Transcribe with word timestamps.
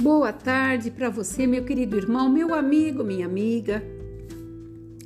boa 0.00 0.32
tarde 0.32 0.90
para 0.90 1.10
você, 1.10 1.46
meu 1.46 1.62
querido 1.62 1.94
irmão, 1.96 2.26
meu 2.28 2.54
amigo, 2.54 3.04
minha 3.04 3.26
amiga. 3.26 3.82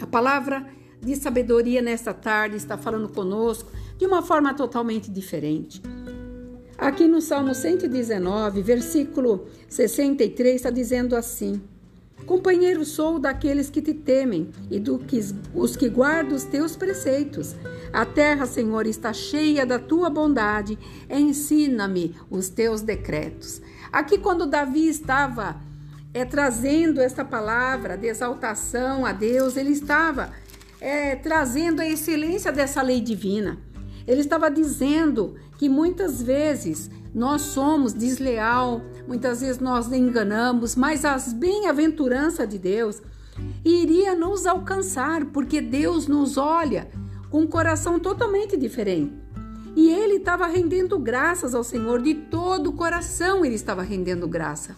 A 0.00 0.06
palavra 0.06 0.66
de 1.00 1.16
sabedoria 1.16 1.82
nesta 1.82 2.14
tarde 2.14 2.56
está 2.56 2.78
falando 2.78 3.08
conosco 3.08 3.72
de 3.98 4.06
uma 4.06 4.22
forma 4.22 4.54
totalmente 4.54 5.10
diferente. 5.10 5.82
Aqui 6.78 7.08
no 7.08 7.20
Salmo 7.20 7.54
119, 7.54 8.62
versículo 8.62 9.46
63, 9.68 10.54
está 10.54 10.70
dizendo 10.70 11.16
assim: 11.16 11.60
Companheiro 12.26 12.84
sou 12.84 13.18
daqueles 13.18 13.68
que 13.68 13.82
te 13.82 13.92
temem 13.92 14.50
e 14.70 14.80
dos 14.80 15.02
que, 15.04 15.20
que 15.78 15.88
guardam 15.88 16.34
os 16.34 16.44
teus 16.44 16.74
preceitos. 16.74 17.54
A 17.92 18.06
terra, 18.06 18.46
Senhor, 18.46 18.86
está 18.86 19.12
cheia 19.12 19.66
da 19.66 19.78
tua 19.78 20.08
bondade. 20.08 20.78
Ensina-me 21.08 22.16
os 22.30 22.48
teus 22.48 22.80
decretos. 22.80 23.60
Aqui, 23.92 24.18
quando 24.18 24.46
Davi 24.46 24.88
estava 24.88 25.60
é, 26.14 26.24
trazendo 26.24 27.00
esta 27.00 27.24
palavra 27.24 27.96
de 27.96 28.06
exaltação 28.06 29.04
a 29.04 29.12
Deus, 29.12 29.56
ele 29.56 29.70
estava 29.70 30.32
é, 30.80 31.16
trazendo 31.16 31.80
a 31.80 31.86
excelência 31.86 32.50
dessa 32.50 32.80
lei 32.80 33.00
divina. 33.00 33.58
Ele 34.06 34.20
estava 34.20 34.50
dizendo 34.50 35.36
que 35.58 35.68
muitas 35.68 36.22
vezes 36.22 36.90
nós 37.14 37.42
somos 37.42 37.92
desleal, 37.92 38.82
muitas 39.06 39.40
vezes 39.40 39.60
nós 39.60 39.90
enganamos, 39.92 40.74
mas 40.74 41.04
as 41.04 41.32
bem-aventuranças 41.32 42.48
de 42.48 42.58
Deus 42.58 43.00
iria 43.64 44.14
nos 44.14 44.46
alcançar, 44.46 45.26
porque 45.26 45.60
Deus 45.60 46.08
nos 46.08 46.36
olha 46.36 46.88
com 47.30 47.42
um 47.42 47.46
coração 47.46 48.00
totalmente 48.00 48.56
diferente. 48.56 49.12
E 49.76 49.90
ele 49.90 50.16
estava 50.16 50.46
rendendo 50.46 50.98
graças 50.98 51.54
ao 51.54 51.64
Senhor 51.64 52.02
de 52.02 52.14
todo 52.14 52.70
o 52.70 52.72
coração, 52.72 53.44
ele 53.44 53.54
estava 53.54 53.82
rendendo 53.82 54.26
graça. 54.28 54.76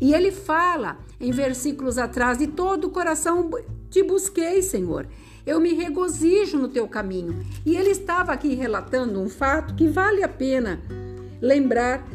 E 0.00 0.12
ele 0.12 0.30
fala 0.30 0.98
em 1.20 1.30
versículos 1.30 1.98
atrás: 1.98 2.38
de 2.38 2.46
todo 2.46 2.86
o 2.86 2.90
coração 2.90 3.50
te 3.90 4.02
busquei, 4.02 4.62
Senhor. 4.62 5.06
Eu 5.46 5.60
me 5.60 5.72
regozijo 5.72 6.58
no 6.58 6.68
teu 6.68 6.86
caminho. 6.88 7.44
E 7.64 7.76
ele 7.76 7.90
estava 7.90 8.32
aqui 8.32 8.54
relatando 8.54 9.20
um 9.20 9.28
fato 9.28 9.74
que 9.74 9.86
vale 9.88 10.22
a 10.22 10.28
pena 10.28 10.80
lembrar. 11.40 12.06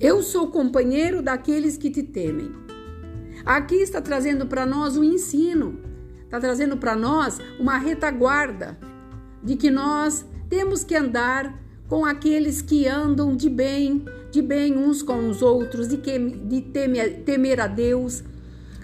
Eu 0.00 0.22
sou 0.22 0.48
companheiro 0.50 1.22
daqueles 1.22 1.76
que 1.76 1.90
te 1.90 2.02
temem. 2.02 2.52
Aqui 3.44 3.76
está 3.76 4.00
trazendo 4.00 4.46
para 4.46 4.64
nós 4.64 4.96
um 4.96 5.04
ensino, 5.04 5.80
está 6.24 6.40
trazendo 6.40 6.76
para 6.76 6.96
nós 6.96 7.38
uma 7.58 7.76
retaguarda 7.76 8.78
de 9.42 9.56
que 9.56 9.70
nós 9.70 10.24
temos 10.48 10.82
que 10.82 10.94
andar 10.96 11.62
com 11.88 12.04
aqueles 12.04 12.62
que 12.62 12.88
andam 12.88 13.36
de 13.36 13.50
bem, 13.50 14.04
de 14.30 14.40
bem 14.40 14.76
uns 14.76 15.02
com 15.02 15.28
os 15.28 15.42
outros, 15.42 15.88
de, 15.88 15.98
que, 15.98 16.18
de 16.18 16.62
temer, 16.62 17.22
temer 17.24 17.60
a 17.60 17.66
Deus, 17.66 18.24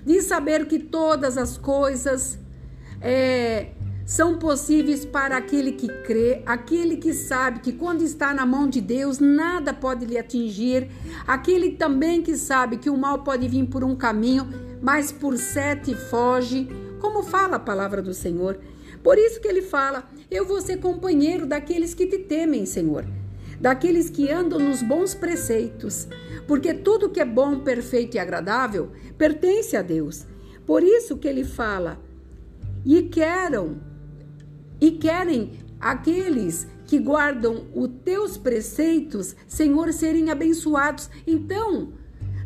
de 0.04 0.20
saber 0.20 0.66
que 0.66 0.78
todas 0.78 1.38
as 1.38 1.56
coisas 1.56 2.38
é, 3.00 3.68
são 4.10 4.36
possíveis 4.36 5.04
para 5.04 5.36
aquele 5.36 5.70
que 5.70 5.86
crê, 5.86 6.42
aquele 6.44 6.96
que 6.96 7.14
sabe 7.14 7.60
que 7.60 7.72
quando 7.72 8.02
está 8.02 8.34
na 8.34 8.44
mão 8.44 8.68
de 8.68 8.80
Deus 8.80 9.20
nada 9.20 9.72
pode 9.72 10.04
lhe 10.04 10.18
atingir, 10.18 10.90
aquele 11.24 11.76
também 11.76 12.20
que 12.20 12.36
sabe 12.36 12.76
que 12.76 12.90
o 12.90 12.96
mal 12.96 13.22
pode 13.22 13.46
vir 13.46 13.66
por 13.66 13.84
um 13.84 13.94
caminho, 13.94 14.48
mas 14.82 15.12
por 15.12 15.38
sete 15.38 15.94
foge, 15.94 16.68
como 16.98 17.22
fala 17.22 17.54
a 17.54 17.60
palavra 17.60 18.02
do 18.02 18.12
Senhor. 18.12 18.58
Por 19.00 19.16
isso 19.16 19.40
que 19.40 19.46
ele 19.46 19.62
fala: 19.62 20.08
Eu 20.28 20.44
vou 20.44 20.60
ser 20.60 20.80
companheiro 20.80 21.46
daqueles 21.46 21.94
que 21.94 22.04
te 22.04 22.18
temem, 22.18 22.66
Senhor, 22.66 23.06
daqueles 23.60 24.10
que 24.10 24.28
andam 24.28 24.58
nos 24.58 24.82
bons 24.82 25.14
preceitos, 25.14 26.08
porque 26.48 26.74
tudo 26.74 27.10
que 27.10 27.20
é 27.20 27.24
bom, 27.24 27.60
perfeito 27.60 28.16
e 28.16 28.18
agradável 28.18 28.90
pertence 29.16 29.76
a 29.76 29.82
Deus. 29.82 30.26
Por 30.66 30.82
isso 30.82 31.16
que 31.16 31.28
ele 31.28 31.44
fala: 31.44 31.96
E 32.84 33.02
querem, 33.02 33.88
e 34.80 34.92
querem 34.92 35.52
aqueles 35.80 36.66
que 36.86 36.98
guardam 36.98 37.66
os 37.74 37.88
teus 38.04 38.36
preceitos, 38.36 39.36
Senhor, 39.46 39.92
serem 39.92 40.30
abençoados. 40.30 41.08
Então, 41.26 41.92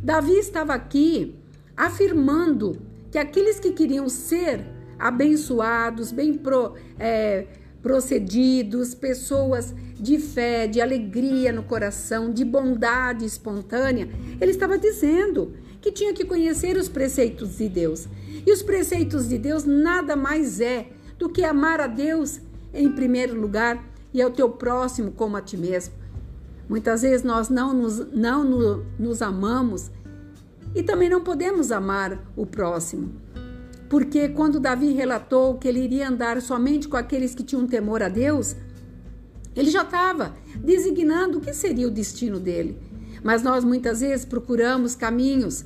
Davi 0.02 0.34
estava 0.34 0.74
aqui 0.74 1.34
afirmando 1.76 2.76
que 3.10 3.18
aqueles 3.18 3.58
que 3.58 3.72
queriam 3.72 4.08
ser 4.08 4.64
abençoados, 4.98 6.12
bem 6.12 6.34
pro, 6.34 6.74
é, 6.98 7.46
procedidos, 7.82 8.94
pessoas 8.94 9.74
de 9.98 10.18
fé, 10.18 10.66
de 10.66 10.80
alegria 10.80 11.52
no 11.52 11.62
coração, 11.62 12.32
de 12.32 12.44
bondade 12.44 13.24
espontânea. 13.24 14.08
Ele 14.40 14.50
estava 14.50 14.78
dizendo 14.78 15.54
que 15.80 15.92
tinha 15.92 16.12
que 16.12 16.24
conhecer 16.24 16.76
os 16.76 16.88
preceitos 16.88 17.58
de 17.58 17.68
Deus. 17.68 18.08
E 18.46 18.50
os 18.52 18.62
preceitos 18.62 19.28
de 19.28 19.38
Deus 19.38 19.64
nada 19.64 20.16
mais 20.16 20.60
é 20.60 20.88
do 21.18 21.28
que 21.28 21.44
amar 21.44 21.80
a 21.80 21.86
Deus 21.86 22.40
em 22.72 22.90
primeiro 22.90 23.38
lugar 23.40 23.84
e 24.12 24.20
ao 24.20 24.30
teu 24.30 24.50
próximo 24.50 25.12
como 25.12 25.36
a 25.36 25.40
ti 25.40 25.56
mesmo. 25.56 25.94
Muitas 26.68 27.02
vezes 27.02 27.22
nós 27.22 27.48
não 27.48 27.74
nos, 27.74 27.98
não 28.12 28.42
no, 28.42 28.86
nos 28.98 29.20
amamos 29.20 29.90
e 30.74 30.82
também 30.82 31.08
não 31.08 31.22
podemos 31.22 31.70
amar 31.70 32.18
o 32.36 32.46
próximo. 32.46 33.12
Porque 33.88 34.28
quando 34.28 34.58
Davi 34.58 34.92
relatou 34.92 35.56
que 35.56 35.68
ele 35.68 35.80
iria 35.80 36.08
andar 36.08 36.40
somente 36.40 36.88
com 36.88 36.96
aqueles 36.96 37.34
que 37.34 37.42
tinham 37.42 37.66
temor 37.66 38.02
a 38.02 38.08
Deus, 38.08 38.56
ele 39.54 39.70
já 39.70 39.82
estava 39.82 40.34
designando 40.56 41.38
o 41.38 41.40
que 41.40 41.52
seria 41.52 41.86
o 41.86 41.90
destino 41.90 42.40
dele. 42.40 42.76
Mas 43.22 43.42
nós 43.42 43.62
muitas 43.62 44.00
vezes 44.00 44.24
procuramos 44.24 44.94
caminhos 44.94 45.64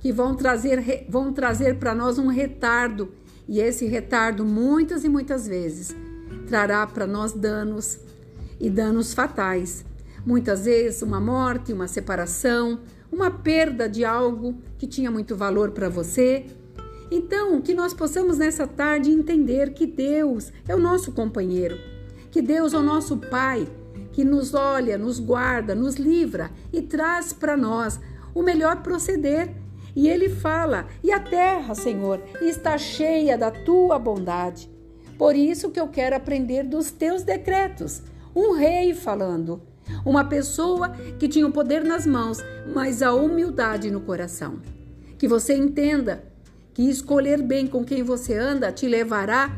que 0.00 0.12
vão 0.12 0.34
trazer, 0.34 1.06
vão 1.08 1.32
trazer 1.32 1.78
para 1.78 1.94
nós 1.94 2.18
um 2.18 2.28
retardo, 2.28 3.12
e 3.48 3.60
esse 3.60 3.86
retardo, 3.86 4.44
muitas 4.44 5.04
e 5.04 5.08
muitas 5.08 5.46
vezes, 5.46 5.94
trará 6.46 6.86
para 6.86 7.06
nós 7.06 7.32
danos 7.32 7.98
e 8.60 8.68
danos 8.70 9.14
fatais. 9.14 9.84
Muitas 10.24 10.64
vezes, 10.64 11.02
uma 11.02 11.20
morte, 11.20 11.72
uma 11.72 11.86
separação, 11.86 12.80
uma 13.10 13.30
perda 13.30 13.88
de 13.88 14.04
algo 14.04 14.56
que 14.76 14.86
tinha 14.86 15.10
muito 15.10 15.36
valor 15.36 15.70
para 15.70 15.88
você 15.88 16.46
então, 17.10 17.60
que 17.60 17.72
nós 17.72 17.94
possamos 17.94 18.38
nessa 18.38 18.66
tarde 18.66 19.10
entender 19.10 19.72
que 19.72 19.86
Deus 19.86 20.52
é 20.66 20.74
o 20.74 20.80
nosso 20.80 21.12
companheiro, 21.12 21.78
que 22.30 22.42
Deus 22.42 22.74
é 22.74 22.78
o 22.78 22.82
nosso 22.82 23.16
Pai, 23.16 23.68
que 24.12 24.24
nos 24.24 24.54
olha, 24.54 24.98
nos 24.98 25.20
guarda, 25.20 25.74
nos 25.74 25.96
livra 25.96 26.50
e 26.72 26.82
traz 26.82 27.32
para 27.32 27.56
nós 27.56 28.00
o 28.34 28.42
melhor 28.42 28.82
proceder. 28.82 29.54
E 29.96 30.06
ele 30.06 30.28
fala: 30.28 30.86
E 31.02 31.10
a 31.10 31.18
terra, 31.18 31.74
Senhor, 31.74 32.22
está 32.42 32.76
cheia 32.76 33.38
da 33.38 33.50
tua 33.50 33.98
bondade. 33.98 34.70
Por 35.18 35.34
isso 35.34 35.70
que 35.70 35.80
eu 35.80 35.88
quero 35.88 36.14
aprender 36.14 36.62
dos 36.62 36.90
teus 36.90 37.22
decretos. 37.22 38.02
Um 38.34 38.52
rei 38.52 38.92
falando, 38.92 39.62
uma 40.04 40.22
pessoa 40.22 40.90
que 41.18 41.26
tinha 41.26 41.46
o 41.46 41.52
poder 41.52 41.82
nas 41.82 42.06
mãos, 42.06 42.44
mas 42.74 43.02
a 43.02 43.14
humildade 43.14 43.90
no 43.90 44.02
coração. 44.02 44.60
Que 45.16 45.26
você 45.26 45.56
entenda 45.56 46.22
que 46.74 46.82
escolher 46.82 47.40
bem 47.40 47.66
com 47.66 47.82
quem 47.82 48.02
você 48.02 48.34
anda 48.34 48.70
te 48.70 48.86
levará 48.86 49.50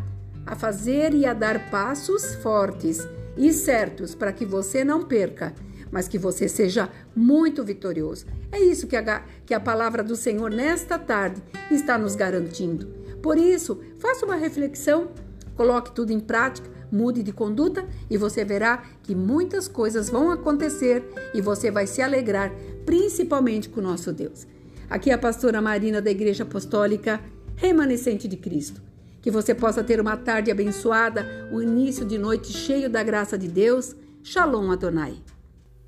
a 0.46 0.54
fazer 0.54 1.12
e 1.12 1.26
a 1.26 1.34
dar 1.34 1.68
passos 1.68 2.36
fortes 2.36 3.06
e 3.36 3.52
certos 3.52 4.14
para 4.14 4.32
que 4.32 4.46
você 4.46 4.84
não 4.84 5.02
perca, 5.02 5.52
mas 5.90 6.08
que 6.08 6.18
você 6.18 6.48
seja 6.48 6.88
muito 7.14 7.64
vitorioso. 7.64 8.26
É 8.50 8.60
isso 8.60 8.86
que 8.86 8.96
a, 8.96 9.24
que 9.44 9.54
a 9.54 9.60
palavra 9.60 10.02
do 10.02 10.16
Senhor 10.16 10.50
nesta 10.50 10.98
tarde 10.98 11.42
está 11.70 11.98
nos 11.98 12.14
garantindo. 12.14 12.86
Por 13.22 13.36
isso, 13.36 13.80
faça 13.98 14.24
uma 14.24 14.36
reflexão, 14.36 15.08
coloque 15.56 15.94
tudo 15.94 16.12
em 16.12 16.20
prática, 16.20 16.68
mude 16.90 17.22
de 17.22 17.32
conduta 17.32 17.86
e 18.08 18.16
você 18.16 18.44
verá 18.44 18.82
que 19.02 19.14
muitas 19.14 19.68
coisas 19.68 20.08
vão 20.08 20.30
acontecer 20.30 21.04
e 21.34 21.40
você 21.40 21.70
vai 21.70 21.86
se 21.86 22.00
alegrar, 22.00 22.52
principalmente 22.86 23.68
com 23.68 23.80
o 23.80 23.84
nosso 23.84 24.12
Deus. 24.12 24.46
Aqui 24.88 25.10
é 25.10 25.14
a 25.14 25.18
pastora 25.18 25.60
Marina 25.60 26.00
da 26.00 26.10
Igreja 26.10 26.44
Apostólica 26.44 27.20
Remanescente 27.56 28.26
de 28.26 28.36
Cristo. 28.36 28.80
Que 29.20 29.30
você 29.30 29.54
possa 29.54 29.82
ter 29.84 30.00
uma 30.00 30.16
tarde 30.16 30.50
abençoada, 30.50 31.48
um 31.52 31.60
início 31.60 32.06
de 32.06 32.16
noite 32.16 32.52
cheio 32.52 32.88
da 32.88 33.02
graça 33.02 33.36
de 33.36 33.48
Deus. 33.48 33.94
Shalom 34.22 34.70
Adonai. 34.70 35.18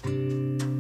Música 0.05 0.80